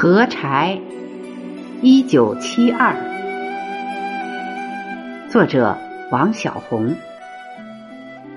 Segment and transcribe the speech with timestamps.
[0.00, 0.80] 合柴，
[1.82, 2.94] 一九七二，
[5.28, 5.76] 作者
[6.12, 6.94] 王小红，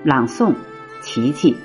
[0.02, 0.52] 朗诵
[1.02, 1.56] 琪琪。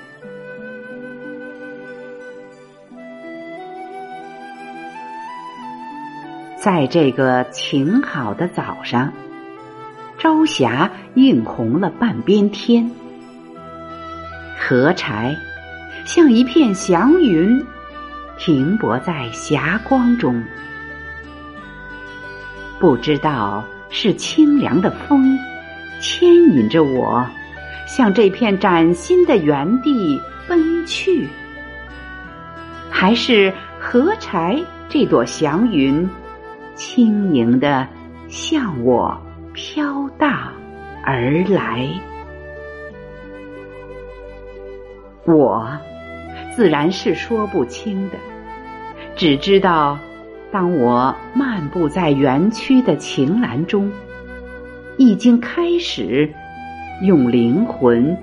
[6.60, 9.12] 在这个晴好的早上，
[10.16, 12.88] 朝霞映红了半边天，
[14.60, 15.34] 合柴
[16.04, 17.66] 像一片祥云。
[18.38, 20.42] 停泊在霞光中，
[22.78, 25.36] 不知道是清凉的风
[26.00, 27.28] 牵引着我
[27.86, 31.26] 向这片崭新的原地奔去，
[32.88, 34.56] 还是何柴
[34.88, 36.08] 这朵祥云
[36.74, 37.86] 轻盈的
[38.28, 39.20] 向我
[39.52, 40.52] 飘荡
[41.04, 41.90] 而来？
[45.24, 45.68] 我。
[46.58, 48.16] 自然是说不清的，
[49.14, 49.96] 只知道，
[50.50, 53.88] 当我漫步在园区的晴岚中，
[54.96, 56.28] 已经开始
[57.00, 58.18] 用灵魂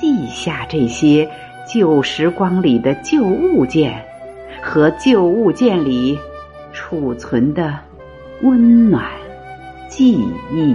[0.00, 1.28] 记下这些
[1.70, 4.02] 旧时光里的旧物件
[4.62, 6.18] 和旧物件里
[6.72, 7.78] 储存的
[8.40, 9.04] 温暖
[9.86, 10.12] 记
[10.50, 10.74] 忆。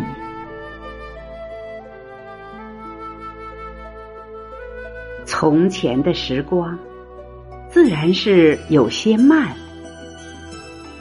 [5.38, 6.80] 从前的时光，
[7.69, 9.53] 自然是有些慢，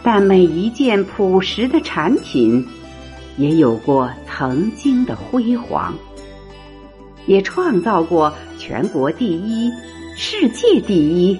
[0.03, 2.67] 但每一件朴实的产品，
[3.37, 5.95] 也有过曾经的辉煌，
[7.27, 9.71] 也创造过全国第一、
[10.17, 11.39] 世界第一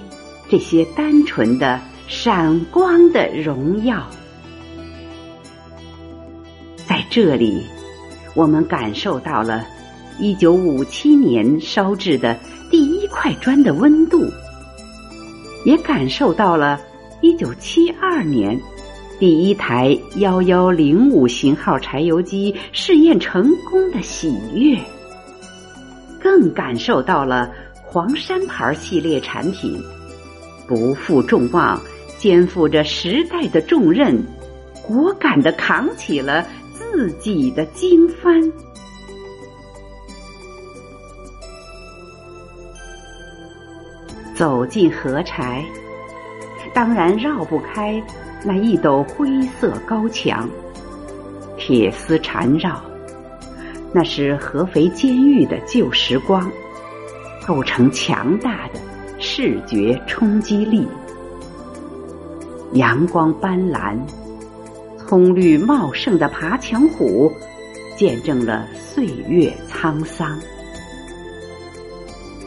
[0.49, 4.09] 这些单纯的、闪光的荣耀。
[6.87, 7.61] 在这里，
[8.35, 9.67] 我们感受到了
[10.17, 12.39] 一九五七年烧制的。
[12.75, 14.29] 第一块砖的温度，
[15.63, 16.77] 也感受到了
[17.21, 18.59] 一九七二年
[19.17, 24.77] 第一台幺幺零五型号柴油机试验成功的喜悦，
[26.19, 27.49] 更感受到了
[27.81, 29.81] 黄山牌系列产品
[30.67, 31.81] 不负众望，
[32.17, 34.21] 肩负着时代的重任，
[34.85, 38.51] 果敢的扛起了自己的经幡。
[44.35, 45.63] 走进河柴，
[46.73, 48.03] 当然绕不开
[48.43, 50.49] 那一斗灰色高墙，
[51.57, 52.81] 铁丝缠绕，
[53.93, 56.51] 那是合肥监狱的旧时光，
[57.47, 58.79] 构成强大的
[59.19, 60.85] 视觉冲击力。
[62.73, 63.97] 阳光斑斓、
[64.97, 67.31] 葱绿茂盛的爬墙虎，
[67.95, 70.37] 见证了岁月沧桑。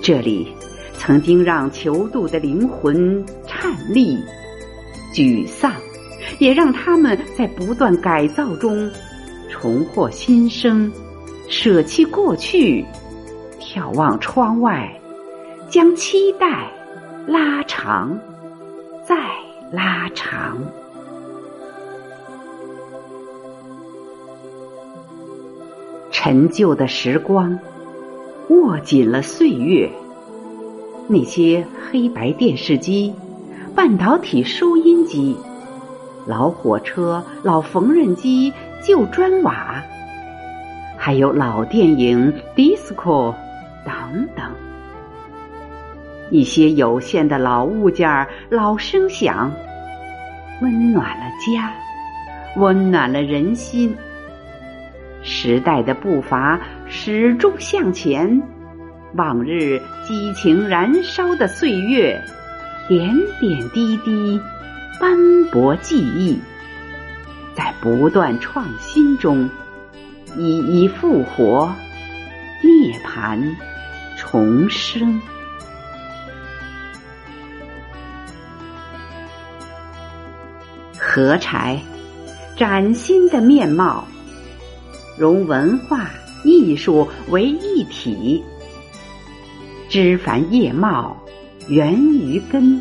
[0.02, 0.57] 这里。
[0.98, 4.18] 曾经让囚徒的灵魂颤栗、
[5.14, 5.72] 沮丧，
[6.38, 8.90] 也让他们在不断改造中
[9.48, 10.92] 重获新生，
[11.48, 12.84] 舍弃过去，
[13.60, 14.92] 眺望窗外，
[15.70, 16.70] 将期待
[17.26, 18.18] 拉长，
[19.06, 19.16] 再
[19.72, 20.58] 拉长。
[26.10, 27.58] 陈旧的时光，
[28.48, 29.88] 握紧了岁月。
[31.10, 33.14] 那些黑白电视机、
[33.74, 35.34] 半导体收音机、
[36.26, 38.52] 老火车、老缝纫机、
[38.82, 39.82] 旧砖瓦，
[40.98, 43.34] 还有老电影、disco
[43.86, 44.44] 等等，
[46.30, 49.50] 一些有限的老物件、老声响，
[50.60, 51.72] 温暖了家，
[52.56, 53.96] 温暖了人心。
[55.22, 58.57] 时代的步伐始终向前。
[59.14, 62.22] 往日激情燃烧的岁月，
[62.86, 64.40] 点点滴滴
[65.00, 65.16] 斑
[65.50, 66.38] 驳记忆，
[67.54, 69.48] 在不断创新中
[70.36, 71.72] 一一复活，
[72.62, 73.42] 涅槃
[74.16, 75.20] 重生。
[80.98, 81.80] 合柴
[82.56, 84.06] 崭新的面貌，
[85.16, 86.10] 融文化
[86.44, 88.44] 艺术为一体。
[89.88, 91.16] 枝繁叶茂，
[91.66, 92.78] 源于根，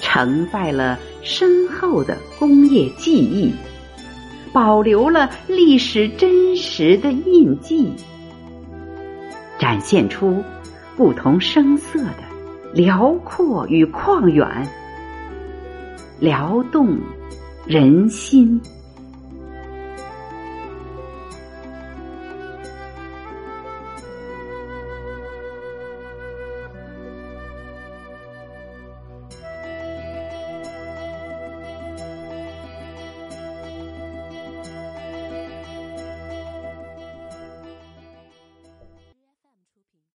[0.00, 3.52] 承载了深厚的工业记忆，
[4.54, 7.92] 保留了历史真实的印记，
[9.58, 10.42] 展现出
[10.96, 12.22] 不同声色的
[12.72, 14.66] 辽阔与旷远，
[16.18, 16.98] 撩动
[17.66, 18.58] 人心。